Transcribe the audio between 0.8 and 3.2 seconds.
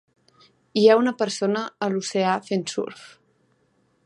Hi ha una persona a l'oceà fent surf.